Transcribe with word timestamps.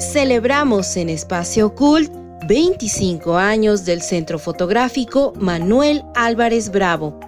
celebramos 0.00 0.96
en 0.96 1.10
Espacio 1.10 1.74
Cult 1.74 2.10
25 2.46 3.36
años 3.36 3.84
del 3.84 4.00
Centro 4.00 4.38
Fotográfico 4.38 5.34
Manuel 5.36 6.02
Álvarez 6.14 6.70
Bravo. 6.70 7.20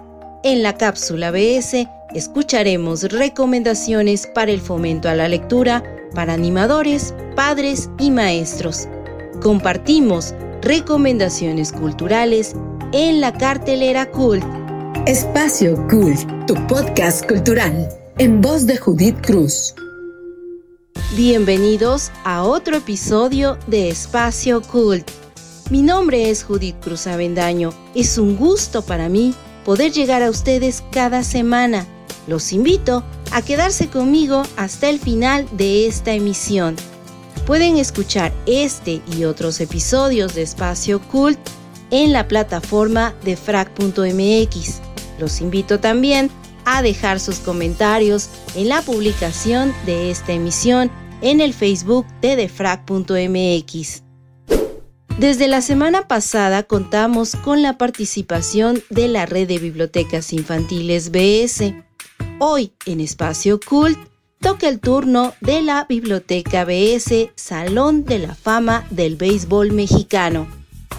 En 0.43 0.63
la 0.63 0.75
cápsula 0.75 1.31
BS 1.31 1.87
escucharemos 2.13 3.03
recomendaciones 3.03 4.27
para 4.27 4.51
el 4.51 4.59
fomento 4.59 5.07
a 5.07 5.15
la 5.15 5.29
lectura 5.29 5.83
para 6.15 6.33
animadores, 6.33 7.13
padres 7.35 7.89
y 7.99 8.11
maestros. 8.11 8.87
Compartimos 9.41 10.33
recomendaciones 10.61 11.71
culturales 11.71 12.55
en 12.91 13.21
la 13.21 13.33
cartelera 13.33 14.09
Cult. 14.09 14.43
Espacio 15.05 15.75
Cult, 15.87 16.27
tu 16.47 16.55
podcast 16.67 17.27
cultural, 17.27 17.87
en 18.17 18.41
voz 18.41 18.65
de 18.65 18.77
Judith 18.77 19.17
Cruz. 19.25 19.75
Bienvenidos 21.15 22.11
a 22.23 22.41
otro 22.41 22.77
episodio 22.77 23.59
de 23.67 23.89
Espacio 23.89 24.63
Cult. 24.63 25.07
Mi 25.69 25.83
nombre 25.83 26.31
es 26.31 26.43
Judith 26.43 26.77
Cruz 26.81 27.05
Avendaño. 27.05 27.69
Es 27.93 28.17
un 28.17 28.35
gusto 28.35 28.81
para 28.81 29.09
mí 29.09 29.35
poder 29.63 29.91
llegar 29.91 30.23
a 30.23 30.31
ustedes 30.31 30.83
cada 30.91 31.23
semana. 31.23 31.85
Los 32.25 32.51
invito 32.51 33.03
a 33.31 33.43
quedarse 33.43 33.89
conmigo 33.89 34.41
hasta 34.57 34.89
el 34.89 34.99
final 34.99 35.47
de 35.51 35.85
esta 35.85 36.13
emisión. 36.13 36.75
Pueden 37.45 37.77
escuchar 37.77 38.33
este 38.47 39.03
y 39.15 39.25
otros 39.25 39.61
episodios 39.61 40.33
de 40.33 40.41
Espacio 40.41 40.99
Cult 40.99 41.37
en 41.91 42.11
la 42.11 42.27
plataforma 42.27 43.13
de 43.23 43.37
frac.mx. 43.37 44.81
Los 45.19 45.41
invito 45.41 45.79
también 45.79 46.31
a 46.65 46.81
dejar 46.81 47.19
sus 47.19 47.37
comentarios 47.37 48.29
en 48.55 48.69
la 48.69 48.81
publicación 48.81 49.75
de 49.85 50.09
esta 50.09 50.31
emisión 50.31 50.89
en 51.23 51.39
el 51.41 51.53
Facebook 51.53 52.05
de 52.21 52.35
defrag.mx. 52.35 54.03
Desde 55.17 55.47
la 55.47 55.61
semana 55.61 56.07
pasada 56.07 56.63
contamos 56.63 57.35
con 57.35 57.61
la 57.61 57.77
participación 57.77 58.83
de 58.89 59.07
la 59.07 59.25
Red 59.25 59.47
de 59.47 59.57
Bibliotecas 59.57 60.33
Infantiles 60.33 61.11
BS. 61.11 61.75
Hoy, 62.39 62.73
en 62.85 62.99
Espacio 62.99 63.59
Cult, 63.59 63.97
toca 64.41 64.67
el 64.67 64.79
turno 64.79 65.33
de 65.39 65.61
la 65.61 65.85
Biblioteca 65.87 66.65
BS 66.65 67.29
Salón 67.35 68.03
de 68.03 68.19
la 68.19 68.35
Fama 68.35 68.85
del 68.89 69.15
Béisbol 69.15 69.71
Mexicano. 69.71 70.47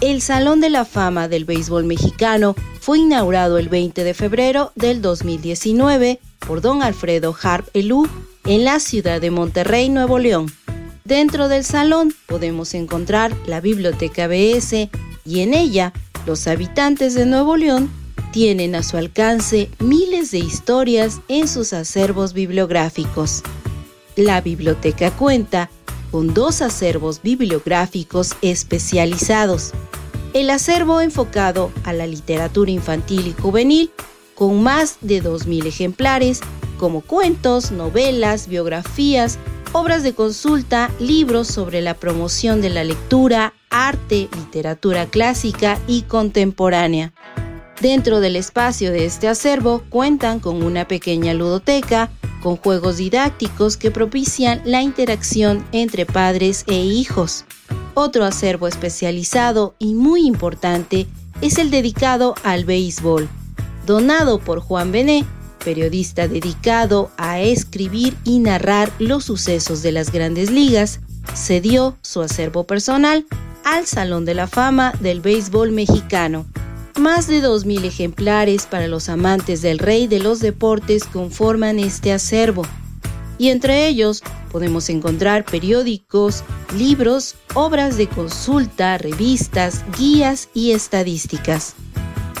El 0.01 0.21
Salón 0.21 0.59
de 0.59 0.71
la 0.71 0.85
Fama 0.85 1.27
del 1.27 1.45
Béisbol 1.45 1.83
Mexicano 1.83 2.55
fue 2.79 2.99
inaugurado 2.99 3.59
el 3.59 3.69
20 3.69 4.03
de 4.03 4.13
febrero 4.13 4.71
del 4.75 5.01
2019 5.01 6.19
por 6.39 6.61
don 6.61 6.81
Alfredo 6.81 7.35
Harp 7.41 7.67
Elú 7.73 8.07
en 8.45 8.63
la 8.63 8.79
ciudad 8.79 9.21
de 9.21 9.31
Monterrey, 9.31 9.89
Nuevo 9.89 10.19
León. 10.19 10.51
Dentro 11.03 11.47
del 11.47 11.63
salón 11.63 12.13
podemos 12.27 12.73
encontrar 12.73 13.35
la 13.47 13.61
Biblioteca 13.61 14.27
BS 14.27 14.89
y 15.25 15.39
en 15.41 15.53
ella 15.53 15.93
los 16.25 16.47
habitantes 16.47 17.13
de 17.15 17.25
Nuevo 17.25 17.57
León 17.57 17.89
tienen 18.31 18.75
a 18.75 18.83
su 18.83 18.97
alcance 18.97 19.69
miles 19.79 20.31
de 20.31 20.39
historias 20.39 21.21
en 21.27 21.47
sus 21.47 21.73
acervos 21.73 22.33
bibliográficos. 22.33 23.43
La 24.15 24.41
biblioteca 24.41 25.11
cuenta 25.11 25.69
con 26.11 26.33
dos 26.33 26.61
acervos 26.61 27.21
bibliográficos 27.21 28.35
especializados. 28.41 29.71
El 30.33 30.49
acervo 30.49 31.01
enfocado 31.01 31.71
a 31.83 31.93
la 31.93 32.07
literatura 32.07 32.71
infantil 32.71 33.27
y 33.27 33.41
juvenil, 33.41 33.91
con 34.35 34.61
más 34.61 34.97
de 35.01 35.23
2.000 35.23 35.65
ejemplares 35.65 36.41
como 36.77 37.01
cuentos, 37.01 37.71
novelas, 37.71 38.47
biografías, 38.47 39.39
obras 39.71 40.03
de 40.03 40.13
consulta, 40.13 40.91
libros 40.99 41.47
sobre 41.47 41.81
la 41.81 41.95
promoción 41.95 42.61
de 42.61 42.69
la 42.69 42.83
lectura, 42.83 43.53
arte, 43.69 44.29
literatura 44.35 45.05
clásica 45.07 45.79
y 45.87 46.03
contemporánea. 46.03 47.13
Dentro 47.81 48.21
del 48.21 48.37
espacio 48.37 48.91
de 48.91 49.05
este 49.05 49.27
acervo 49.27 49.83
cuentan 49.89 50.39
con 50.39 50.63
una 50.63 50.87
pequeña 50.87 51.33
ludoteca, 51.33 52.09
con 52.41 52.55
juegos 52.55 52.97
didácticos 52.97 53.75
que 53.75 53.91
propician 53.91 54.61
la 54.63 54.81
interacción 54.81 55.65
entre 55.71 56.05
padres 56.05 56.63
e 56.67 56.75
hijos. 56.75 57.43
Otro 57.95 58.23
acervo 58.23 58.67
especializado 58.67 59.75
y 59.77 59.93
muy 59.93 60.25
importante 60.25 61.07
es 61.41 61.57
el 61.57 61.69
dedicado 61.69 62.35
al 62.43 62.63
béisbol, 62.63 63.27
donado 63.85 64.39
por 64.39 64.61
Juan 64.61 64.91
Bené, 64.91 65.25
periodista 65.65 66.27
dedicado 66.29 67.11
a 67.17 67.41
escribir 67.41 68.15
y 68.23 68.39
narrar 68.39 68.91
los 68.99 69.25
sucesos 69.25 69.81
de 69.81 69.91
las 69.91 70.11
grandes 70.11 70.51
ligas, 70.51 71.01
cedió 71.33 71.97
su 72.03 72.21
acervo 72.21 72.63
personal 72.65 73.25
al 73.63 73.87
Salón 73.87 74.23
de 74.25 74.35
la 74.35 74.47
Fama 74.47 74.93
del 75.01 75.21
Béisbol 75.21 75.71
Mexicano. 75.71 76.45
Más 76.99 77.27
de 77.27 77.43
2.000 77.43 77.83
ejemplares 77.83 78.67
para 78.67 78.87
los 78.87 79.09
amantes 79.09 79.61
del 79.61 79.79
rey 79.79 80.07
de 80.07 80.19
los 80.19 80.39
deportes 80.39 81.03
conforman 81.03 81.79
este 81.79 82.13
acervo, 82.13 82.63
y 83.37 83.49
entre 83.49 83.87
ellos 83.87 84.23
podemos 84.51 84.89
encontrar 84.89 85.43
periódicos, 85.43 86.43
libros, 86.77 87.35
obras 87.55 87.97
de 87.97 88.07
consulta, 88.07 88.97
revistas, 88.97 89.83
guías 89.97 90.47
y 90.53 90.71
estadísticas. 90.71 91.75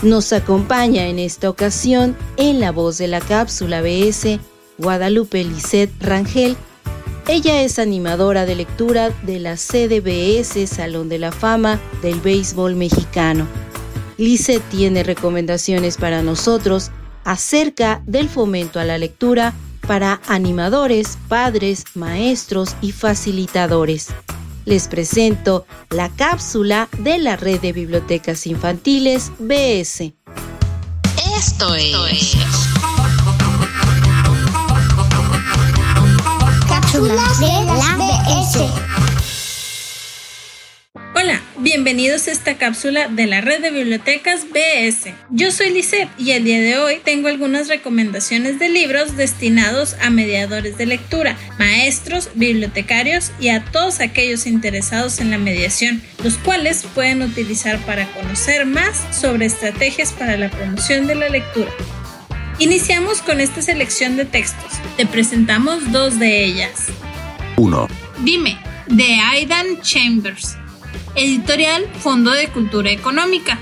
Nos 0.01 0.33
acompaña 0.33 1.07
en 1.07 1.19
esta 1.19 1.49
ocasión 1.49 2.15
en 2.37 2.59
la 2.59 2.71
voz 2.71 2.97
de 2.97 3.07
la 3.07 3.21
cápsula 3.21 3.81
BS 3.81 4.39
Guadalupe 4.77 5.43
Lisset 5.43 5.89
Rangel. 5.99 6.57
Ella 7.27 7.61
es 7.61 7.79
animadora 7.79 8.45
de 8.45 8.55
lectura 8.55 9.09
de 9.23 9.39
la 9.39 9.55
CDBS 9.55 10.69
Salón 10.69 11.09
de 11.09 11.17
la 11.17 11.31
Fama 11.31 11.79
del 12.01 12.19
Béisbol 12.19 12.75
Mexicano. 12.75 13.47
Lisset 14.17 14.61
tiene 14.69 15.01
recomendaciones 15.01 15.97
para 15.97 16.21
nosotros 16.21 16.91
acerca 17.23 18.03
del 18.05 18.29
fomento 18.29 18.79
a 18.79 18.83
la 18.83 18.97
lectura 18.97 19.53
para 19.87 20.21
animadores, 20.27 21.17
padres, 21.29 21.85
maestros 21.95 22.75
y 22.81 22.91
facilitadores 22.91 24.09
les 24.65 24.87
presento 24.87 25.65
la 25.89 26.09
cápsula 26.09 26.89
de 26.97 27.17
la 27.19 27.35
Red 27.35 27.61
de 27.61 27.71
Bibliotecas 27.71 28.47
Infantiles 28.47 29.31
BS. 29.39 30.13
Esto 31.37 31.75
es... 31.75 32.35
Cápsula 36.67 37.23
de 37.39 37.65
la 37.65 37.95
BS. 37.97 38.94
Bienvenidos 41.85 42.27
a 42.27 42.31
esta 42.31 42.57
cápsula 42.57 43.09
de 43.09 43.27
la 43.27 43.41
red 43.41 43.61
de 43.61 43.69
bibliotecas 43.69 44.47
BS. 44.49 45.13
Yo 45.29 45.51
soy 45.51 45.69
Lisette 45.69 46.09
y 46.17 46.31
el 46.31 46.43
día 46.43 46.59
de 46.59 46.79
hoy 46.79 46.99
tengo 47.05 47.27
algunas 47.27 47.67
recomendaciones 47.67 48.57
de 48.57 48.69
libros 48.69 49.15
destinados 49.17 49.95
a 50.01 50.09
mediadores 50.09 50.79
de 50.79 50.87
lectura, 50.87 51.37
maestros, 51.59 52.31
bibliotecarios 52.33 53.31
y 53.39 53.49
a 53.49 53.63
todos 53.65 53.99
aquellos 53.99 54.47
interesados 54.47 55.19
en 55.19 55.29
la 55.29 55.37
mediación, 55.37 56.01
los 56.23 56.39
cuales 56.39 56.87
pueden 56.95 57.21
utilizar 57.21 57.77
para 57.85 58.11
conocer 58.13 58.65
más 58.65 59.05
sobre 59.15 59.45
estrategias 59.45 60.11
para 60.11 60.37
la 60.37 60.49
promoción 60.49 61.05
de 61.05 61.13
la 61.13 61.29
lectura. 61.29 61.69
Iniciamos 62.57 63.21
con 63.21 63.39
esta 63.39 63.61
selección 63.61 64.17
de 64.17 64.25
textos. 64.25 64.71
Te 64.97 65.05
presentamos 65.05 65.91
dos 65.91 66.17
de 66.17 66.45
ellas. 66.45 66.87
1. 67.57 67.87
Dime, 68.23 68.57
de 68.87 69.19
Aidan 69.19 69.79
Chambers. 69.83 70.57
Editorial 71.15 71.87
Fondo 71.99 72.31
de 72.31 72.49
Cultura 72.49 72.91
Económica. 72.91 73.57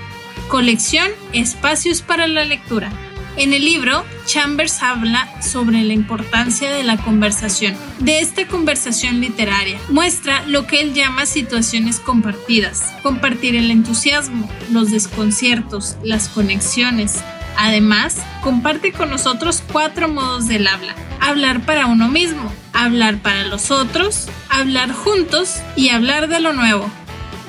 Colección 0.47 1.08
Espacios 1.34 2.02
para 2.02 2.28
la 2.28 2.46
Lectura. 2.46 2.91
En 3.38 3.53
el 3.53 3.64
libro, 3.64 4.03
Chambers 4.25 4.81
habla 4.81 5.30
sobre 5.41 5.84
la 5.84 5.94
importancia 5.94 6.72
de 6.72 6.84
la 6.84 6.97
conversación, 6.97 7.75
de 8.00 8.19
esta 8.19 8.47
conversación 8.47 9.22
literaria. 9.22 9.80
Muestra 9.90 10.44
lo 10.47 10.66
que 10.66 10.81
él 10.81 10.94
llama 10.95 11.27
situaciones 11.27 12.00
compartidas, 12.00 12.92
compartir 13.04 13.56
el 13.56 13.69
entusiasmo, 13.69 14.50
los 14.72 14.89
desconciertos, 14.89 15.98
las 16.04 16.30
conexiones. 16.30 17.24
Además, 17.57 18.18
comparte 18.42 18.92
con 18.92 19.12
nosotros 19.12 19.63
cuatro 19.72 20.07
modos 20.07 20.48
del 20.48 20.68
habla. 20.68 20.95
Hablar 21.19 21.66
para 21.66 21.86
uno 21.86 22.07
mismo, 22.07 22.51
hablar 22.74 23.19
para 23.19 23.45
los 23.45 23.69
otros, 23.69 24.27
hablar 24.50 24.92
juntos 24.92 25.57
y 25.75 25.89
hablar 25.89 26.27
de 26.27 26.39
lo 26.39 26.54
nuevo. 26.54 26.92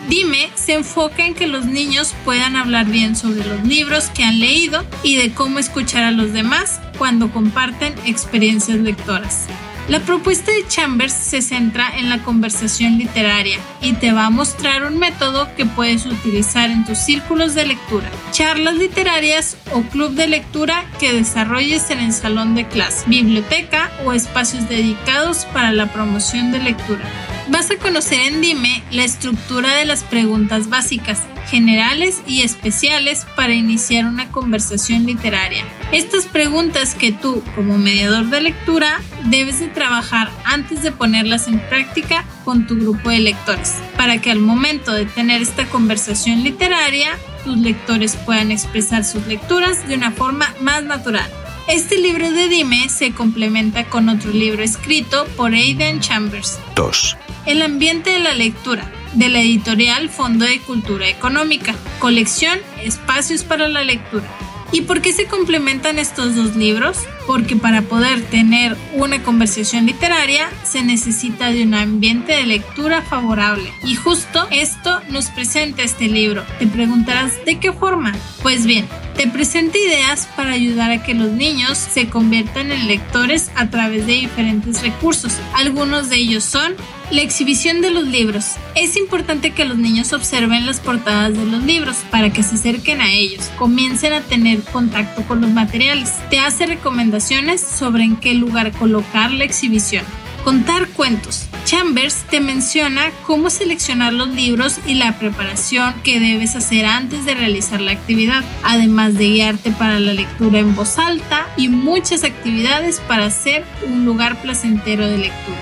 Dime 0.09 0.51
se 0.55 0.75
enfoca 0.75 1.25
en 1.25 1.35
que 1.35 1.47
los 1.47 1.65
niños 1.65 2.15
puedan 2.25 2.57
hablar 2.57 2.87
bien 2.87 3.17
sobre 3.17 3.45
los 3.47 3.65
libros 3.65 4.07
que 4.07 4.25
han 4.25 4.39
leído 4.39 4.85
y 5.03 5.17
de 5.17 5.33
cómo 5.33 5.59
escuchar 5.59 6.05
a 6.05 6.11
los 6.11 6.33
demás 6.33 6.81
cuando 6.99 7.31
comparten 7.31 7.95
experiencias 8.05 8.79
lectoras. 8.79 9.47
La 9.89 10.01
propuesta 10.01 10.51
de 10.51 10.67
Chambers 10.67 11.13
se 11.13 11.43
centra 11.43 11.99
en 11.99 12.09
la 12.09 12.23
conversación 12.23 12.97
literaria 12.97 13.59
y 13.83 13.93
te 13.93 14.13
va 14.13 14.27
a 14.27 14.31
mostrar 14.31 14.85
un 14.85 14.99
método 14.99 15.55
que 15.57 15.67
puedes 15.67 16.07
utilizar 16.07 16.71
en 16.71 16.87
tus 16.87 16.97
círculos 16.97 17.55
de 17.55 17.67
lectura, 17.67 18.11
charlas 18.31 18.77
literarias 18.77 19.59
o 19.73 19.83
club 19.83 20.13
de 20.13 20.27
lectura 20.27 20.87
que 20.99 21.13
desarrolles 21.13 21.91
en 21.91 22.01
el 22.01 22.15
salón 22.15 22.55
de 22.55 22.67
clase, 22.67 23.05
biblioteca 23.09 23.91
o 24.07 24.15
espacios 24.15 24.71
dedicados 24.71 25.45
para 25.53 25.71
la 25.71 25.93
promoción 25.93 26.51
de 26.51 26.61
lectura. 26.61 27.05
Vas 27.49 27.71
a 27.71 27.77
conocer 27.77 28.21
en 28.21 28.41
Dime 28.41 28.83
la 28.91 29.05
estructura 29.05 29.75
de 29.75 29.85
las 29.85 30.03
preguntas 30.03 30.71
básicas, 30.71 31.21
generales 31.51 32.23
y 32.27 32.41
especiales 32.41 33.27
para 33.37 33.53
iniciar 33.53 34.07
una 34.07 34.31
conversación 34.31 35.05
literaria. 35.05 35.63
Estas 35.93 36.25
preguntas 36.25 36.95
que 36.95 37.13
tú, 37.13 37.43
como 37.55 37.77
mediador 37.77 38.31
de 38.31 38.41
lectura, 38.41 39.03
debes 39.27 39.61
de 39.61 39.69
trabajar 39.69 40.31
antes 40.45 40.83
de 40.83 40.91
ponerlas 40.91 41.47
en 41.47 41.61
práctica 41.61 42.25
con 42.47 42.67
tu 42.67 42.77
grupo 42.77 43.11
de 43.11 43.21
lectores, 43.21 43.75
para 43.99 44.19
que 44.23 44.31
al 44.31 44.41
momento 44.41 44.93
de 44.93 45.05
tener 45.05 45.43
esta 45.43 45.67
conversación 45.67 46.43
literaria, 46.45 47.11
tus 47.45 47.59
lectores 47.59 48.17
puedan 48.17 48.53
expresar 48.53 49.05
sus 49.05 49.27
lecturas 49.27 49.87
de 49.87 49.97
una 49.97 50.13
forma 50.13 50.55
más 50.61 50.83
natural. 50.83 51.31
Este 51.67 51.97
libro 51.97 52.31
de 52.31 52.49
Dime 52.49 52.91
se 52.91 53.13
complementa 53.13 53.89
con 53.89 54.11
otro 54.11 54.31
libro 54.31 54.63
escrito 54.63 55.25
por 55.35 55.55
Aidan 55.55 56.01
Chambers. 56.01 56.59
2. 56.77 57.17
El 57.47 57.63
ambiente 57.63 58.11
de 58.11 58.19
la 58.19 58.35
lectura, 58.35 58.93
de 59.15 59.31
la 59.31 59.41
editorial 59.41 60.11
Fondo 60.11 60.45
de 60.45 60.61
Cultura 60.61 61.09
Económica, 61.09 61.75
colección 62.01 62.59
Espacios 62.83 63.45
para 63.45 63.67
la 63.69 63.83
Lectura. 63.83 64.27
¿Y 64.73 64.83
por 64.83 65.01
qué 65.01 65.15
se 65.15 65.25
complementan 65.25 65.99
estos 65.99 66.37
dos 66.37 66.55
libros? 66.55 66.99
Porque 67.27 67.57
para 67.57 67.81
poder 67.81 68.21
tener 68.23 68.77
una 68.93 69.23
conversación 69.23 69.87
literaria 69.87 70.51
se 70.65 70.83
necesita 70.83 71.51
de 71.51 71.63
un 71.63 71.73
ambiente 71.73 72.33
de 72.33 72.45
lectura 72.45 73.01
favorable. 73.01 73.73
Y 73.85 73.95
justo 73.95 74.47
esto 74.51 75.01
nos 75.09 75.27
presenta 75.27 75.83
este 75.83 76.09
libro. 76.09 76.45
Te 76.59 76.67
preguntarás, 76.67 77.43
¿de 77.47 77.59
qué 77.59 77.73
forma? 77.73 78.13
Pues 78.43 78.67
bien, 78.67 78.87
te 79.17 79.29
presenta 79.29 79.79
ideas 79.79 80.29
para 80.37 80.53
ayudar 80.53 80.91
a 80.91 81.03
que 81.03 81.15
los 81.15 81.31
niños 81.31 81.79
se 81.79 82.09
conviertan 82.09 82.73
en 82.73 82.87
lectores 82.87 83.51
a 83.55 83.71
través 83.71 84.07
de 84.07 84.15
diferentes 84.15 84.83
recursos. 84.83 85.35
Algunos 85.55 86.09
de 86.09 86.17
ellos 86.17 86.45
son 86.45 86.75
la 87.11 87.23
exhibición 87.23 87.81
de 87.81 87.91
los 87.91 88.05
libros. 88.05 88.57
Es 88.75 88.97
importante 88.97 89.53
que 89.53 89.65
los 89.65 89.79
niños 89.79 90.13
observen 90.13 90.67
las 90.67 90.81
portadas 90.81 91.37
de 91.37 91.47
los 91.47 91.63
libros 91.63 91.97
para 92.11 92.31
que 92.31 92.43
se 92.43 92.57
acerquen 92.57 93.01
a 93.01 93.13
ellos, 93.13 93.51
comiencen 93.57 94.13
a 94.13 94.21
tener 94.21 94.63
contacto 94.63 95.23
con 95.23 95.41
los 95.41 95.51
materiales. 95.51 96.13
Te 96.31 96.39
hace 96.39 96.67
recomendaciones 96.67 97.61
sobre 97.61 98.05
en 98.05 98.17
qué 98.17 98.35
lugar 98.35 98.73
colocar 98.73 99.31
la 99.31 99.45
exhibición. 99.45 100.05
Contar 100.45 100.89
cuentos. 100.89 101.47
Chambers 101.65 102.25
te 102.31 102.41
menciona 102.41 103.11
cómo 103.27 103.49
seleccionar 103.49 104.13
los 104.13 104.29
libros 104.29 104.79
y 104.87 104.95
la 104.95 105.19
preparación 105.19 105.95
que 106.03 106.21
debes 106.21 106.57
hacer 106.57 106.85
antes 106.85 107.25
de 107.25 107.35
realizar 107.35 107.81
la 107.81 107.93
actividad, 107.93 108.45
además 108.63 109.15
de 109.15 109.29
guiarte 109.29 109.71
para 109.71 109.99
la 109.99 110.13
lectura 110.13 110.59
en 110.59 110.75
voz 110.75 110.99
alta 110.99 111.49
y 111.57 111.69
muchas 111.69 112.23
actividades 112.23 113.01
para 113.01 113.27
hacer 113.27 113.65
un 113.87 114.05
lugar 114.05 114.41
placentero 114.43 115.07
de 115.07 115.19
lectura. 115.19 115.59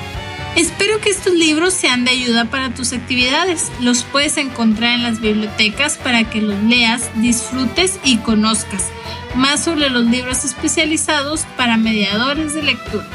Espero 0.56 1.00
que 1.00 1.10
estos 1.10 1.32
libros 1.32 1.72
sean 1.72 2.04
de 2.04 2.10
ayuda 2.10 2.46
para 2.46 2.74
tus 2.74 2.92
actividades. 2.92 3.70
Los 3.80 4.02
puedes 4.02 4.36
encontrar 4.36 4.92
en 4.92 5.04
las 5.04 5.20
bibliotecas 5.20 5.96
para 5.96 6.28
que 6.28 6.42
los 6.42 6.60
leas, 6.64 7.10
disfrutes 7.22 7.98
y 8.04 8.18
conozcas 8.18 8.90
más 9.34 9.64
sobre 9.64 9.88
los 9.88 10.04
libros 10.04 10.44
especializados 10.44 11.46
para 11.56 11.76
mediadores 11.76 12.54
de 12.54 12.62
lectura. 12.64 13.08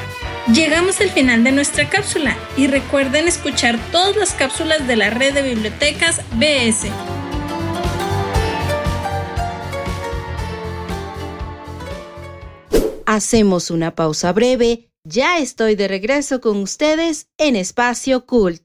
Llegamos 0.53 1.01
al 1.01 1.09
final 1.09 1.43
de 1.43 1.51
nuestra 1.51 1.89
cápsula 1.89 2.37
y 2.55 2.67
recuerden 2.67 3.27
escuchar 3.27 3.77
todas 3.91 4.15
las 4.15 4.33
cápsulas 4.33 4.87
de 4.87 4.95
la 4.95 5.09
red 5.09 5.33
de 5.33 5.41
bibliotecas 5.41 6.21
BS. 6.35 6.89
Hacemos 13.05 13.71
una 13.71 13.93
pausa 13.93 14.31
breve. 14.31 14.89
Ya 15.03 15.37
estoy 15.39 15.75
de 15.75 15.89
regreso 15.89 16.39
con 16.39 16.57
ustedes 16.57 17.27
en 17.37 17.57
Espacio 17.57 18.25
Cult. 18.25 18.61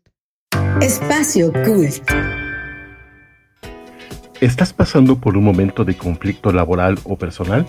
Espacio 0.81 1.53
Cult. 1.65 2.09
¿Estás 4.41 4.73
pasando 4.73 5.19
por 5.19 5.37
un 5.37 5.45
momento 5.45 5.85
de 5.85 5.97
conflicto 5.97 6.53
laboral 6.53 6.99
o 7.05 7.17
personal? 7.17 7.67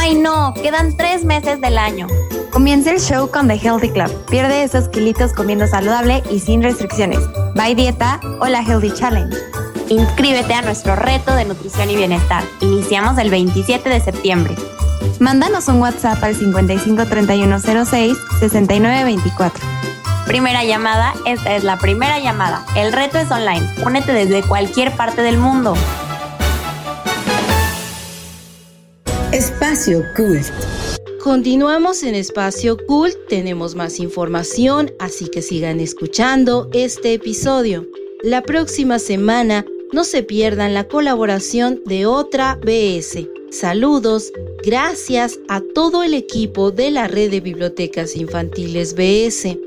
Ay 0.00 0.14
no, 0.14 0.54
quedan 0.54 0.96
tres 0.96 1.24
meses 1.24 1.60
del 1.60 1.76
año. 1.76 2.06
Comienza 2.52 2.92
el 2.92 3.00
show 3.00 3.28
con 3.28 3.48
The 3.48 3.54
Healthy 3.54 3.90
Club. 3.90 4.26
Pierde 4.30 4.62
esos 4.62 4.88
kilitos 4.88 5.32
comiendo 5.32 5.66
saludable 5.66 6.22
y 6.30 6.38
sin 6.38 6.62
restricciones. 6.62 7.18
Bye 7.56 7.74
Dieta 7.74 8.20
o 8.40 8.46
la 8.46 8.62
Healthy 8.62 8.92
Challenge. 8.92 9.36
Inscríbete 9.88 10.54
a 10.54 10.62
nuestro 10.62 10.94
reto 10.94 11.34
de 11.34 11.46
nutrición 11.46 11.90
y 11.90 11.96
bienestar. 11.96 12.44
Iniciamos 12.60 13.18
el 13.18 13.28
27 13.28 13.88
de 13.88 14.00
septiembre. 14.00 14.54
Mándanos 15.18 15.66
un 15.66 15.80
WhatsApp 15.80 16.22
al 16.22 16.36
553106 16.36 18.16
6924. 18.38 19.66
Primera 20.26 20.62
llamada, 20.62 21.12
esta 21.26 21.56
es 21.56 21.64
la 21.64 21.76
primera 21.76 22.20
llamada. 22.20 22.64
El 22.76 22.92
reto 22.92 23.18
es 23.18 23.32
online. 23.32 23.68
Únete 23.84 24.12
desde 24.12 24.44
cualquier 24.44 24.92
parte 24.92 25.22
del 25.22 25.38
mundo. 25.38 25.74
Espacio 29.68 30.02
Cult. 30.16 30.46
Continuamos 31.22 32.02
en 32.02 32.14
Espacio 32.14 32.78
Cult, 32.86 33.14
tenemos 33.28 33.74
más 33.74 34.00
información, 34.00 34.90
así 34.98 35.28
que 35.28 35.42
sigan 35.42 35.78
escuchando 35.78 36.70
este 36.72 37.12
episodio. 37.12 37.86
La 38.22 38.42
próxima 38.42 38.98
semana 38.98 39.66
no 39.92 40.04
se 40.04 40.22
pierdan 40.22 40.72
la 40.72 40.88
colaboración 40.88 41.82
de 41.84 42.06
otra 42.06 42.58
BS. 42.64 43.28
Saludos, 43.50 44.32
gracias 44.64 45.38
a 45.48 45.60
todo 45.74 46.02
el 46.02 46.14
equipo 46.14 46.70
de 46.70 46.90
la 46.90 47.06
red 47.06 47.30
de 47.30 47.40
bibliotecas 47.40 48.16
infantiles 48.16 48.94
BS, 48.94 49.58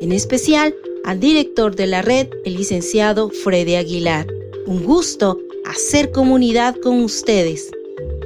en 0.00 0.10
especial 0.10 0.74
al 1.04 1.20
director 1.20 1.76
de 1.76 1.86
la 1.86 2.02
red, 2.02 2.26
el 2.44 2.56
licenciado 2.56 3.30
Freddy 3.30 3.76
Aguilar. 3.76 4.26
Un 4.66 4.82
gusto 4.82 5.38
hacer 5.64 6.10
comunidad 6.10 6.74
con 6.74 7.04
ustedes. 7.04 7.70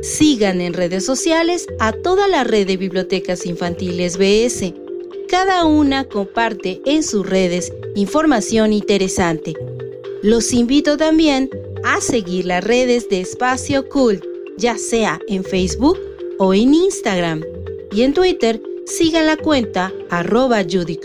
Sigan 0.02 0.61
en 0.61 0.75
redes 0.75 1.05
sociales 1.05 1.67
a 1.78 1.93
toda 1.93 2.28
la 2.28 2.45
red 2.45 2.67
de 2.67 2.76
bibliotecas 2.76 3.47
infantiles 3.47 4.17
BS. 4.17 4.75
Cada 5.28 5.64
una 5.64 6.05
comparte 6.05 6.81
en 6.85 7.02
sus 7.02 7.28
redes 7.28 7.73
información 7.95 8.73
interesante 8.73 9.55
los 10.23 10.52
invito 10.52 10.97
también 10.97 11.49
a 11.85 12.00
seguir 12.00 12.47
las 12.47 12.64
redes 12.64 13.09
de 13.09 13.21
Espacio 13.21 13.88
Cult, 13.88 14.25
ya 14.57 14.76
sea 14.76 15.21
en 15.28 15.45
Facebook 15.45 15.97
o 16.38 16.55
en 16.55 16.75
Instagram. 16.75 17.45
Y 17.93 18.02
en 18.02 18.14
Twitter, 18.14 18.61
sigan 18.85 19.26
la 19.26 19.37
cuenta 19.37 19.93
arroba 20.11 20.64
Judy 20.69 20.99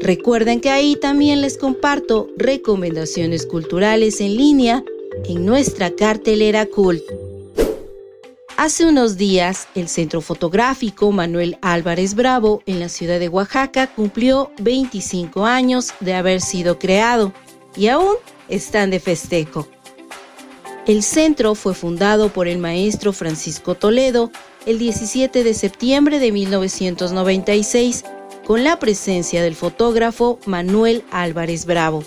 Recuerden 0.00 0.60
que 0.60 0.68
ahí 0.68 0.96
también 0.96 1.40
les 1.40 1.56
comparto 1.56 2.28
recomendaciones 2.36 3.46
culturales 3.46 4.20
en 4.20 4.36
línea 4.36 4.84
en 5.26 5.46
nuestra 5.46 5.90
cartelera 5.90 6.66
Cult. 6.66 7.02
Hace 8.56 8.86
unos 8.86 9.16
días, 9.16 9.66
el 9.74 9.88
Centro 9.88 10.20
Fotográfico 10.20 11.10
Manuel 11.10 11.58
Álvarez 11.60 12.14
Bravo 12.14 12.62
en 12.66 12.78
la 12.78 12.88
ciudad 12.88 13.18
de 13.18 13.28
Oaxaca 13.28 13.88
cumplió 13.88 14.52
25 14.60 15.44
años 15.44 15.92
de 15.98 16.14
haber 16.14 16.40
sido 16.40 16.78
creado 16.78 17.32
y 17.76 17.88
aún 17.88 18.14
están 18.48 18.90
de 18.90 19.00
festejo. 19.00 19.66
El 20.86 21.02
centro 21.02 21.56
fue 21.56 21.74
fundado 21.74 22.28
por 22.28 22.46
el 22.46 22.58
maestro 22.58 23.12
Francisco 23.12 23.74
Toledo 23.74 24.30
el 24.66 24.78
17 24.78 25.42
de 25.42 25.54
septiembre 25.54 26.20
de 26.20 26.30
1996 26.30 28.04
con 28.46 28.62
la 28.62 28.78
presencia 28.78 29.42
del 29.42 29.56
fotógrafo 29.56 30.38
Manuel 30.46 31.02
Álvarez 31.10 31.66
Bravo. 31.66 32.04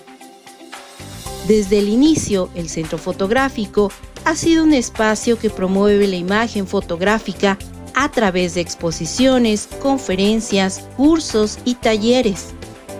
Desde 1.45 1.79
el 1.79 1.89
inicio, 1.89 2.49
el 2.55 2.69
centro 2.69 2.97
fotográfico 2.97 3.91
ha 4.27 4.35
sido 4.35 4.65
un 4.65 4.73
espacio 4.73 5.39
que 5.39 5.49
promueve 5.49 6.05
la 6.05 6.17
imagen 6.17 6.67
fotográfica 6.67 7.57
a 7.95 8.11
través 8.11 8.55
de 8.55 8.61
exposiciones, 8.61 9.69
conferencias, 9.81 10.83
cursos 10.97 11.59
y 11.63 11.75
talleres. 11.75 12.47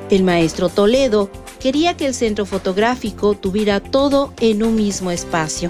El 0.10 0.24
maestro 0.24 0.70
Toledo 0.70 1.30
quería 1.60 1.98
que 1.98 2.06
el 2.06 2.14
centro 2.14 2.46
fotográfico 2.46 3.36
tuviera 3.36 3.82
todo 3.82 4.34
en 4.40 4.64
un 4.64 4.76
mismo 4.76 5.12
espacio. 5.12 5.70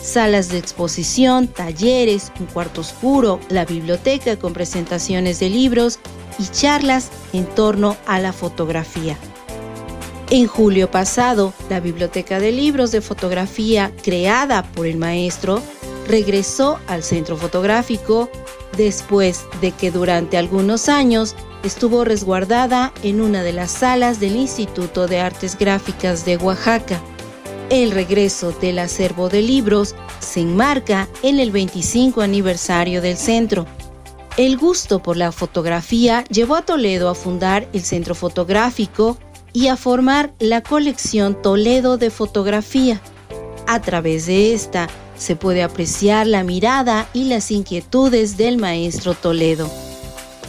Salas 0.00 0.50
de 0.50 0.58
exposición, 0.58 1.48
talleres, 1.48 2.30
un 2.38 2.46
cuarto 2.46 2.82
oscuro, 2.82 3.40
la 3.48 3.64
biblioteca 3.64 4.38
con 4.38 4.52
presentaciones 4.52 5.40
de 5.40 5.50
libros 5.50 5.98
y 6.38 6.46
charlas 6.46 7.10
en 7.32 7.46
torno 7.46 7.96
a 8.06 8.20
la 8.20 8.32
fotografía. 8.32 9.18
En 10.32 10.46
julio 10.46 10.90
pasado, 10.90 11.52
la 11.68 11.78
Biblioteca 11.78 12.40
de 12.40 12.52
Libros 12.52 12.90
de 12.90 13.02
Fotografía, 13.02 13.92
creada 14.02 14.62
por 14.62 14.86
el 14.86 14.96
maestro, 14.96 15.60
regresó 16.08 16.78
al 16.86 17.02
centro 17.02 17.36
fotográfico 17.36 18.30
después 18.74 19.44
de 19.60 19.72
que 19.72 19.90
durante 19.90 20.38
algunos 20.38 20.88
años 20.88 21.34
estuvo 21.64 22.02
resguardada 22.06 22.94
en 23.02 23.20
una 23.20 23.42
de 23.42 23.52
las 23.52 23.72
salas 23.72 24.20
del 24.20 24.36
Instituto 24.36 25.06
de 25.06 25.20
Artes 25.20 25.58
Gráficas 25.58 26.24
de 26.24 26.38
Oaxaca. 26.38 26.98
El 27.68 27.90
regreso 27.90 28.52
del 28.52 28.78
acervo 28.78 29.28
de 29.28 29.42
libros 29.42 29.94
se 30.20 30.40
enmarca 30.40 31.10
en 31.22 31.40
el 31.40 31.50
25 31.50 32.22
aniversario 32.22 33.02
del 33.02 33.18
centro. 33.18 33.66
El 34.38 34.56
gusto 34.56 35.02
por 35.02 35.18
la 35.18 35.30
fotografía 35.30 36.24
llevó 36.30 36.56
a 36.56 36.62
Toledo 36.62 37.10
a 37.10 37.14
fundar 37.14 37.68
el 37.74 37.82
Centro 37.82 38.14
Fotográfico 38.14 39.18
y 39.52 39.68
a 39.68 39.76
formar 39.76 40.32
la 40.38 40.62
colección 40.62 41.40
Toledo 41.40 41.98
de 41.98 42.10
Fotografía. 42.10 43.00
A 43.66 43.80
través 43.80 44.26
de 44.26 44.54
esta 44.54 44.88
se 45.16 45.36
puede 45.36 45.62
apreciar 45.62 46.26
la 46.26 46.42
mirada 46.42 47.08
y 47.12 47.24
las 47.24 47.50
inquietudes 47.50 48.36
del 48.36 48.56
maestro 48.58 49.14
Toledo. 49.14 49.70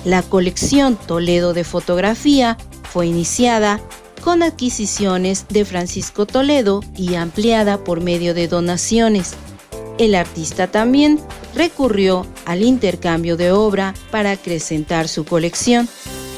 La 0.06 0.22
colección 0.22 0.96
Toledo 0.96 1.54
de 1.54 1.64
fotografía 1.64 2.58
fue 2.92 3.08
iniciada 3.08 3.80
con 4.24 4.42
adquisiciones 4.42 5.46
de 5.50 5.66
Francisco 5.66 6.26
Toledo 6.26 6.82
y 6.98 7.16
ampliada 7.16 7.84
por 7.84 8.02
medio 8.02 8.34
de 8.34 8.48
donaciones. 8.48 9.34
El 9.98 10.16
artista 10.16 10.68
también 10.68 11.20
recurrió 11.56 12.26
al 12.46 12.64
intercambio 12.64 13.38
de 13.38 13.52
obra 13.52 13.94
para 14.12 14.32
acrecentar 14.32 15.08
su 15.08 15.24
colección. 15.24 15.88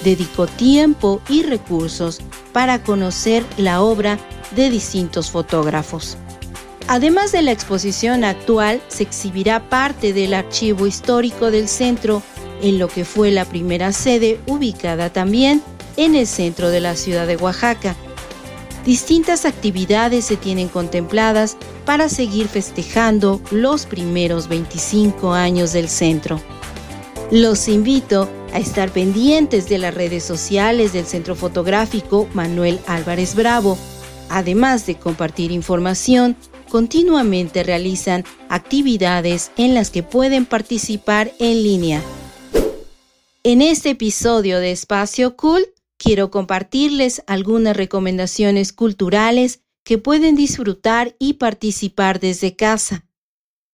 Dedicó 0.04 0.46
tiempo 0.46 1.22
y 1.30 1.44
recursos 1.44 2.22
para 2.56 2.82
conocer 2.82 3.44
la 3.58 3.82
obra 3.82 4.18
de 4.56 4.70
distintos 4.70 5.30
fotógrafos. 5.30 6.16
Además 6.88 7.34
de 7.34 7.42
la 7.42 7.52
exposición 7.52 8.24
actual, 8.24 8.82
se 8.88 9.04
exhibirá 9.04 9.68
parte 9.68 10.14
del 10.14 10.34
archivo 10.34 10.88
histórico 10.88 11.52
del 11.52 11.68
centro 11.68 12.24
en 12.62 12.80
lo 12.80 12.88
que 12.88 13.04
fue 13.04 13.30
la 13.30 13.44
primera 13.44 13.92
sede 13.92 14.40
ubicada 14.48 15.10
también 15.10 15.62
en 15.98 16.16
el 16.16 16.28
centro 16.28 16.70
de 16.70 16.80
la 16.80 16.96
ciudad 16.96 17.28
de 17.28 17.36
Oaxaca. 17.36 17.94
Distintas 18.86 19.44
actividades 19.44 20.24
se 20.24 20.38
tienen 20.38 20.70
contempladas 20.70 21.58
para 21.84 22.08
seguir 22.08 22.48
festejando 22.48 23.42
los 23.52 23.86
primeros 23.86 24.48
25 24.48 25.34
años 25.34 25.74
del 25.74 25.90
centro. 25.90 26.40
Los 27.32 27.68
invito 27.68 28.30
a 28.45 28.45
estar 28.60 28.92
pendientes 28.92 29.68
de 29.70 29.78
las 29.78 29.94
redes 29.94 30.24
sociales 30.24 30.94
del 30.94 31.06
Centro 31.06 31.36
Fotográfico 31.36 32.28
Manuel 32.34 32.80
Álvarez 32.88 33.36
Bravo. 33.36 33.78
Además 34.30 34.86
de 34.86 34.96
compartir 34.96 35.52
información, 35.52 36.36
continuamente 36.70 37.64
realizan 37.64 38.24
actividades 38.50 39.52
en 39.58 39.74
las 39.74 39.92
que 39.92 40.04
pueden 40.04 40.46
participar 40.46 41.32
en 41.40 41.64
línea. 41.64 42.02
En 43.44 43.62
este 43.62 43.92
episodio 43.92 44.60
de 44.60 44.72
Espacio 44.72 45.36
Cool 45.36 45.68
quiero 45.98 46.32
compartirles 46.32 47.24
algunas 47.28 47.78
recomendaciones 47.78 48.74
culturales 48.74 49.62
que 49.84 49.98
pueden 49.98 50.36
disfrutar 50.36 51.16
y 51.20 51.34
participar 51.34 52.20
desde 52.20 52.56
casa. 52.56 53.06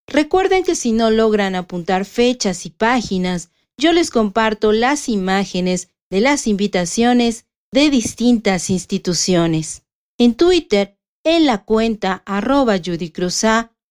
Recuerden 0.07 0.63
que 0.63 0.75
si 0.75 0.91
no 0.91 1.09
logran 1.09 1.55
apuntar 1.55 2.03
fechas 2.05 2.65
y 2.65 2.69
páginas, 2.69 3.49
yo 3.81 3.93
les 3.93 4.11
comparto 4.11 4.71
las 4.71 5.09
imágenes 5.09 5.89
de 6.11 6.21
las 6.21 6.45
invitaciones 6.45 7.47
de 7.73 7.89
distintas 7.89 8.69
instituciones. 8.69 9.83
En 10.19 10.35
Twitter, 10.35 10.99
en 11.23 11.47
la 11.47 11.63
cuenta 11.65 12.21
arroba 12.27 12.77
Judy 12.77 13.11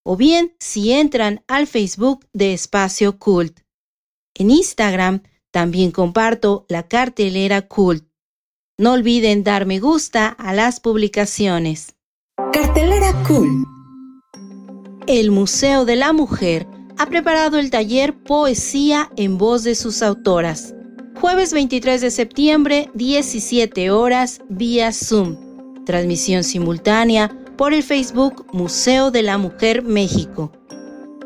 o 0.05 0.17
bien 0.17 0.55
si 0.61 0.93
entran 0.93 1.43
al 1.49 1.67
Facebook 1.67 2.25
de 2.33 2.53
Espacio 2.53 3.19
Cult. 3.19 3.61
En 4.35 4.51
Instagram 4.51 5.23
también 5.51 5.91
comparto 5.91 6.67
la 6.69 6.87
cartelera 6.87 7.63
Cult. 7.63 8.07
No 8.79 8.93
olviden 8.93 9.43
dar 9.43 9.67
me 9.67 9.81
gusta 9.81 10.29
a 10.29 10.55
las 10.55 10.79
publicaciones. 10.79 11.97
Cartelera 12.53 13.13
Cult. 13.27 13.67
El 15.09 15.33
Museo 15.33 15.85
de 15.85 15.97
la 15.97 16.13
Mujer 16.13 16.69
ha 17.01 17.07
preparado 17.07 17.59
el 17.59 17.71
taller 17.71 18.15
Poesía 18.15 19.11
en 19.17 19.39
voz 19.39 19.65
de 19.65 19.75
sus 19.75 20.03
autoras. 20.03 20.75
Jueves 21.19 21.55
23 21.55 22.03
de 22.03 22.11
septiembre, 22.11 22.91
17 22.93 23.91
horas, 23.91 24.43
vía 24.51 24.93
Zoom. 24.93 25.39
Transmisión 25.87 26.45
simultánea 26.45 27.35
por 27.57 27.73
el 27.73 27.83
Facebook 27.83 28.45
Museo 28.53 29.11
de 29.11 29.23
la 29.23 29.39
Mujer 29.39 29.83
México. 29.83 30.53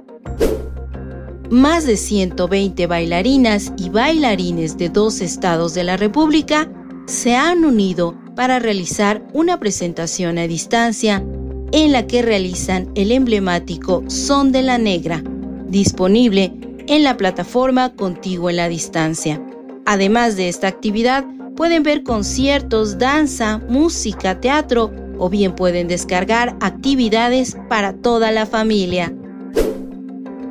Más 1.51 1.87
de 1.87 1.97
120 1.97 2.87
bailarinas 2.87 3.73
y 3.77 3.89
bailarines 3.89 4.77
de 4.77 4.91
dos 4.91 5.21
estados 5.21 5.75
de 5.75 5.85
la 5.85 5.97
República 5.97 6.71
se 7.07 7.37
han 7.37 7.65
unido 7.65 8.15
para 8.37 8.59
realizar 8.59 9.27
una 9.33 9.59
presentación 9.59 10.39
a 10.39 10.47
distancia 10.47 11.25
en 11.73 11.93
la 11.93 12.07
que 12.07 12.23
realizan 12.23 12.91
el 12.95 13.13
emblemático 13.13 14.05
Son 14.09 14.53
de 14.53 14.63
la 14.63 14.79
Negra, 14.79 15.23
disponible 15.67 16.68
en 16.89 17.05
la 17.05 17.17
plataforma 17.17 17.95
Contigo 17.95 18.51
en 18.51 18.57
la 18.57 18.69
Distancia. 18.69 19.41
Además 19.87 20.37
de 20.37 20.49
esta 20.49 20.69
actividad, 20.69 21.25
pueden 21.55 21.83
ver 21.83 22.03
conciertos, 22.03 22.99
danza, 22.99 23.59
música, 23.69 24.41
teatro 24.41 24.91
o 25.19 25.29
bien 25.29 25.55
pueden 25.55 25.87
descargar 25.87 26.57
actividades 26.61 27.57
para 27.69 27.93
toda 27.93 28.33
la 28.33 28.47
familia. 28.47 29.13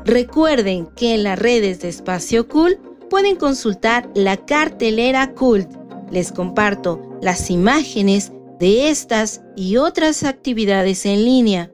Recuerden 0.06 0.88
que 0.98 1.14
en 1.14 1.24
las 1.24 1.40
redes 1.40 1.80
de 1.82 1.88
Espacio 1.90 2.50
Cult 2.50 2.80
pueden 3.10 3.36
consultar 3.36 4.10
la 4.16 4.38
cartelera 4.38 5.34
Cult. 5.34 5.70
Les 6.12 6.32
comparto 6.32 7.20
las 7.22 7.52
imágenes 7.52 8.32
de 8.60 8.90
estas 8.90 9.42
y 9.56 9.78
otras 9.78 10.24
actividades 10.24 11.06
en 11.06 11.26
línea. 11.26 11.72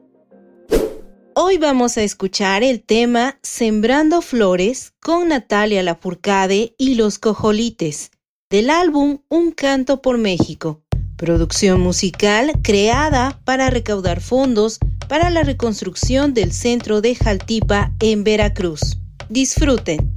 Hoy 1.34 1.58
vamos 1.58 1.96
a 1.96 2.02
escuchar 2.02 2.62
el 2.62 2.82
tema 2.82 3.38
Sembrando 3.42 4.20
Flores 4.20 4.92
con 5.00 5.28
Natalia 5.28 5.82
Lafourcade 5.82 6.74
y 6.76 6.96
los 6.96 7.18
Cojolites, 7.18 8.10
del 8.50 8.68
álbum 8.68 9.18
Un 9.28 9.52
Canto 9.52 10.02
por 10.02 10.18
México, 10.18 10.82
producción 11.16 11.80
musical 11.80 12.52
creada 12.62 13.40
para 13.44 13.70
recaudar 13.70 14.20
fondos 14.20 14.78
para 15.08 15.30
la 15.30 15.42
reconstrucción 15.42 16.34
del 16.34 16.52
centro 16.52 17.00
de 17.00 17.14
Jaltipa 17.14 17.92
en 18.00 18.24
Veracruz. 18.24 18.98
Disfruten. 19.28 20.14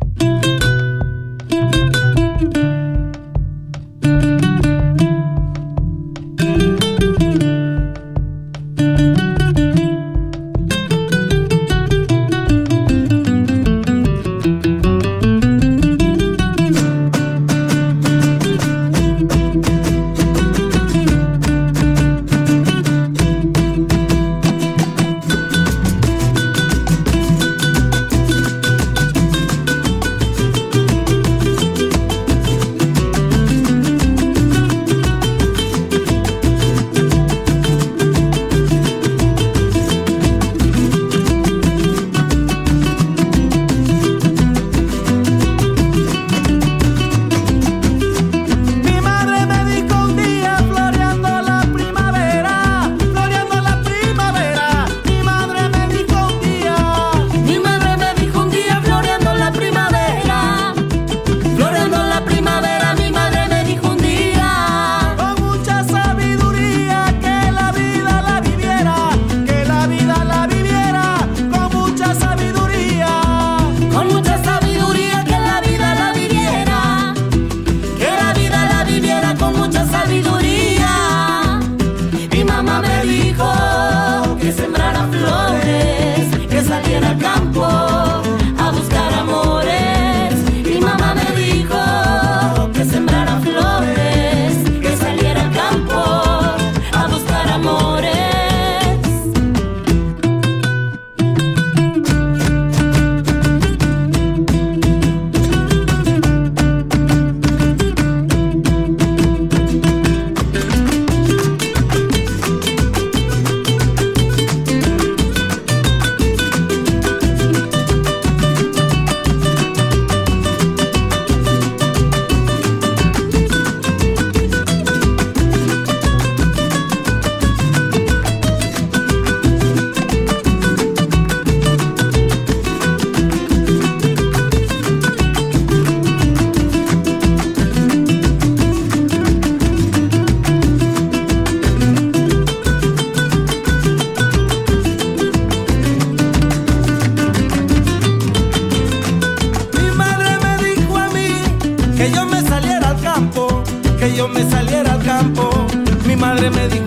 remedio 156.44 156.83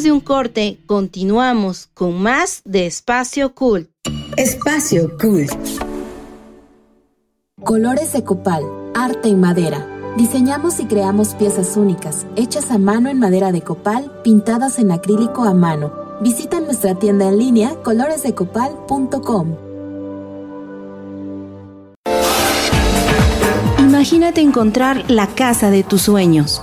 Después 0.00 0.12
de 0.14 0.18
un 0.18 0.20
corte, 0.20 0.78
continuamos 0.86 1.90
con 1.92 2.22
más 2.22 2.62
de 2.64 2.86
Espacio 2.86 3.54
Cult. 3.54 3.90
Espacio 4.38 5.10
Cult. 5.20 5.52
Colores 7.62 8.14
de 8.14 8.24
copal, 8.24 8.62
arte 8.94 9.28
en 9.28 9.40
madera. 9.40 9.86
Diseñamos 10.16 10.80
y 10.80 10.86
creamos 10.86 11.34
piezas 11.34 11.76
únicas, 11.76 12.24
hechas 12.34 12.70
a 12.70 12.78
mano 12.78 13.10
en 13.10 13.18
madera 13.18 13.52
de 13.52 13.60
copal, 13.60 14.10
pintadas 14.24 14.78
en 14.78 14.90
acrílico 14.90 15.44
a 15.44 15.52
mano. 15.52 15.92
Visita 16.22 16.60
nuestra 16.60 16.94
tienda 16.94 17.28
en 17.28 17.36
línea 17.36 17.74
coloresdecopal.com. 17.82 19.56
Imagínate 23.80 24.40
encontrar 24.40 25.10
la 25.10 25.26
casa 25.26 25.70
de 25.70 25.82
tus 25.82 26.00
sueños. 26.00 26.62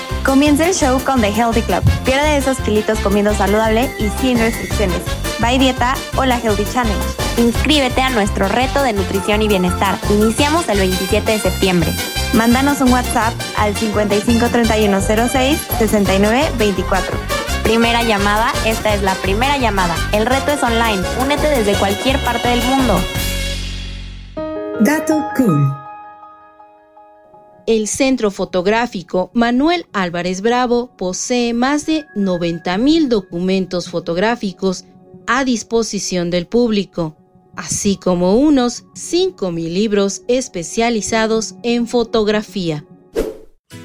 Comienza 0.25 0.67
el 0.67 0.75
show 0.75 1.03
con 1.03 1.19
The 1.19 1.29
Healthy 1.29 1.63
Club. 1.63 1.83
Pierde 2.05 2.37
esos 2.37 2.57
kilitos 2.59 2.99
comiendo 2.99 3.33
saludable 3.33 3.89
y 3.99 4.09
sin 4.21 4.37
restricciones. 4.37 5.01
Bye 5.39 5.57
Dieta 5.57 5.95
o 6.15 6.25
la 6.25 6.37
Healthy 6.37 6.65
Challenge. 6.71 7.05
Inscríbete 7.37 8.01
a 8.01 8.09
nuestro 8.11 8.47
reto 8.47 8.83
de 8.83 8.93
nutrición 8.93 9.41
y 9.41 9.47
bienestar. 9.47 9.97
Iniciamos 10.11 10.69
el 10.69 10.77
27 10.77 11.31
de 11.31 11.39
septiembre. 11.39 11.91
Mándanos 12.33 12.81
un 12.81 12.93
WhatsApp 12.93 13.33
al 13.57 13.75
553106 13.75 15.59
6924. 15.79 17.17
Primera 17.63 18.03
llamada, 18.03 18.53
esta 18.65 18.93
es 18.93 19.01
la 19.01 19.15
primera 19.15 19.57
llamada. 19.57 19.95
El 20.11 20.25
reto 20.27 20.51
es 20.51 20.61
online. 20.61 21.01
Únete 21.19 21.49
desde 21.49 21.73
cualquier 21.75 22.23
parte 22.23 22.47
del 22.49 22.61
mundo. 22.63 23.01
Dato 24.79 25.23
Cool. 25.35 25.80
El 27.67 27.87
Centro 27.87 28.31
Fotográfico 28.31 29.31
Manuel 29.33 29.85
Álvarez 29.93 30.41
Bravo 30.41 30.95
posee 30.97 31.53
más 31.53 31.85
de 31.85 32.05
90.000 32.15 33.07
documentos 33.07 33.89
fotográficos 33.89 34.85
a 35.27 35.45
disposición 35.45 36.29
del 36.29 36.47
público. 36.47 37.17
así 37.57 37.97
como 37.97 38.37
unos 38.37 38.85
5.000 38.95 39.73
libros 39.73 40.21
especializados 40.29 41.55
en 41.63 41.85
fotografía. 41.85 42.85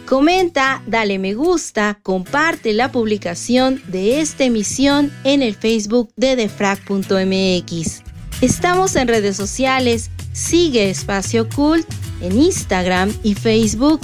Comenta, 0.06 0.84
dale 0.86 1.18
me 1.18 1.34
gusta, 1.34 1.98
comparte 2.04 2.72
la 2.72 2.92
publicación 2.92 3.82
de 3.88 4.20
esta 4.20 4.44
emisión 4.44 5.12
en 5.24 5.42
el 5.42 5.56
Facebook 5.56 6.10
de 6.16 6.36
defrag.mx. 6.36 8.05
Estamos 8.40 8.96
en 8.96 9.09
redes 9.09 9.37
sociales, 9.37 10.11
sigue 10.33 10.90
Espacio 10.90 11.49
Cult 11.49 11.87
en 12.20 12.38
Instagram 12.40 13.12
y 13.22 13.35
Facebook. 13.35 14.01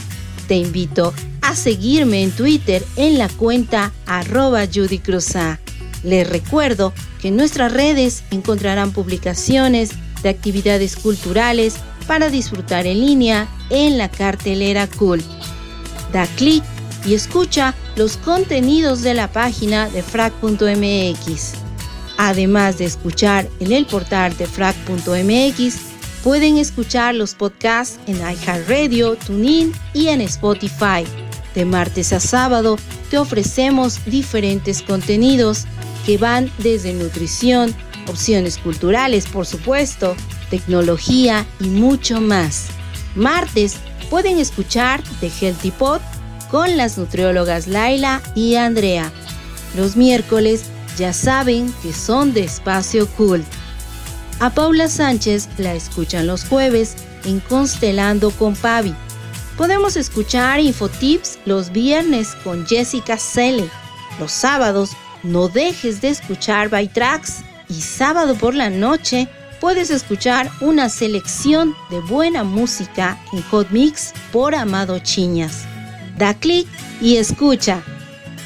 Te 0.49 0.57
invito 0.57 1.13
a 1.43 1.55
seguirme 1.55 2.23
en 2.23 2.31
Twitter 2.31 2.83
en 2.97 3.19
la 3.19 3.29
cuenta 3.29 3.93
arroba 4.07 4.67
Judy 4.67 5.03
Les 6.03 6.29
recuerdo 6.29 6.95
que 7.21 7.29
en 7.29 7.37
nuestras 7.37 7.73
redes 7.73 8.25
encontrarán 8.31 8.93
publicaciones 8.93 9.91
de 10.23 10.31
actividades 10.31 10.97
culturales 10.97 11.75
para 12.07 12.31
disfrutar 12.31 12.87
en 12.87 13.01
línea 13.01 13.49
en 13.71 13.99
la 13.99 14.09
cartelera 14.09 14.87
Cult 14.87 15.25
da 16.13 16.27
clic 16.37 16.63
y 17.05 17.15
escucha 17.15 17.75
los 17.97 18.17
contenidos 18.17 19.03
de 19.03 19.15
la 19.15 19.33
página 19.33 19.89
de 19.89 20.03
frac.mx. 20.03 21.72
Además 22.25 22.79
de 22.79 22.85
escuchar 22.85 23.49
en 23.59 23.73
el 23.73 23.85
portal 23.85 24.37
de 24.37 24.47
frac.mx, 24.47 25.75
pueden 26.23 26.57
escuchar 26.57 27.17
los 27.17 27.35
podcasts 27.35 27.99
en 28.07 28.15
iHeartRadio, 28.19 29.17
TuneIn 29.17 29.73
y 29.93 30.07
en 30.07 30.21
Spotify. 30.21 31.05
De 31.57 31.65
martes 31.65 32.13
a 32.13 32.21
sábado 32.21 32.79
te 33.11 33.19
ofrecemos 33.19 33.99
diferentes 34.05 34.83
contenidos 34.83 35.65
que 36.07 36.17
van 36.17 36.49
desde 36.59 36.93
nutrición, 36.93 37.75
opciones 38.07 38.57
culturales, 38.57 39.27
por 39.27 39.45
supuesto, 39.45 40.15
tecnología 40.49 41.45
y 41.59 41.65
mucho 41.65 42.21
más. 42.21 42.69
Martes 43.17 43.79
pueden 44.11 44.39
escuchar 44.39 45.03
The 45.19 45.29
Healthy 45.29 45.73
Pod 45.73 46.01
con 46.53 46.77
las 46.77 46.99
nutriólogas 46.99 47.67
Laila 47.67 48.23
y 48.37 48.55
Andrea. 48.55 49.11
Los 49.77 49.97
miércoles 49.97 50.67
ya 50.97 51.13
saben 51.13 51.73
que 51.83 51.93
son 51.93 52.33
de 52.33 52.45
espacio 52.45 53.07
cool. 53.17 53.45
A 54.41 54.51
Paula 54.51 54.89
Sánchez 54.89 55.49
la 55.59 55.75
escuchan 55.75 56.27
los 56.27 56.45
jueves 56.45 56.97
en 57.25 57.41
Constelando 57.41 58.31
con 58.33 58.55
Pavi. 58.55 58.95
Podemos 59.57 59.97
escuchar 59.97 60.61
Infotips 60.61 61.39
los 61.45 61.71
viernes 61.71 62.35
con 62.43 62.67
Jessica 62.67 63.19
Selle. 63.19 63.69
Los 64.19 64.33
sábados 64.33 64.91
no 65.23 65.49
dejes 65.49 66.01
de 66.01 66.09
escuchar 66.09 66.69
By 66.69 66.89
Tracks 66.89 67.45
y 67.69 67.81
sábado 67.81 68.35
por 68.35 68.55
la 68.55 68.71
noche 68.71 69.29
puedes 69.61 69.91
escuchar 69.91 70.51
una 70.61 70.89
selección 70.89 71.75
de 71.91 72.01
buena 72.01 72.43
música 72.43 73.17
en 73.33 73.43
Hot 73.43 73.71
Mix 73.71 74.13
por 74.33 74.57
Amado 74.57 74.99
Chiñas. 74.99 75.65
Da 76.19 76.35
clic 76.35 76.67
y 77.01 77.17
escucha. 77.17 77.81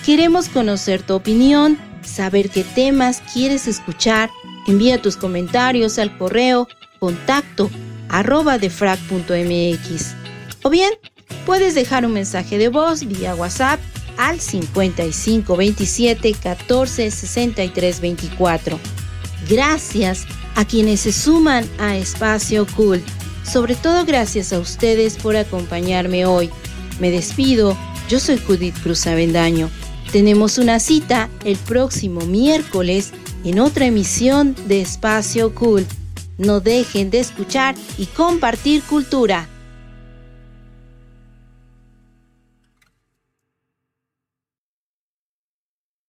Queremos 0.05 0.51
conocer 0.51 1.03
tu 1.03 1.15
opinión, 1.15 1.79
saber 2.07 2.51
qué 2.51 2.65
temas 2.65 3.23
quieres 3.33 3.67
escuchar. 3.67 4.31
Envía 4.67 5.01
tus 5.01 5.17
comentarios 5.17 5.99
al 5.99 6.17
correo 6.17 6.69
contacto 6.99 7.71
arroba 8.09 8.59
defrag.mx 8.59 10.15
o 10.63 10.71
bien 10.71 10.93
puedes 11.45 11.75
dejar 11.75 12.07
un 12.07 12.13
mensaje 12.13 12.59
de 12.59 12.69
voz 12.69 13.07
vía 13.07 13.35
WhatsApp 13.35 13.81
al 14.17 14.41
5527 14.41 16.35
14 16.35 17.11
63 17.11 18.01
24. 18.01 18.81
Gracias 19.49 20.27
a 20.57 20.65
quienes 20.65 21.01
se 21.01 21.13
suman 21.13 21.69
a 21.79 21.97
Espacio 21.97 22.67
Cult. 22.67 23.07
Sobre 23.45 23.77
todo 23.77 24.05
gracias 24.05 24.53
a 24.53 24.59
ustedes 24.59 25.17
por 25.17 25.37
acompañarme 25.37 26.27
hoy. 26.27 26.51
Me 26.99 27.11
despido, 27.11 27.77
yo 28.09 28.19
soy 28.19 28.39
Judith 28.39 28.75
Cruz 28.83 29.07
Avendaño. 29.07 29.71
Tenemos 30.13 30.59
una 30.59 30.79
cita 30.81 31.29
el 31.45 31.57
próximo 31.57 32.21
miércoles 32.23 33.13
en 33.45 33.59
otra 33.59 33.87
emisión 33.87 34.55
de 34.67 34.81
Espacio 34.81 35.55
Cult. 35.55 35.89
No 36.39 36.61
dejen 36.61 37.11
de 37.11 37.21
escuchar 37.21 37.75
y 37.99 38.07
compartir 38.07 38.83
cultura. 38.83 39.49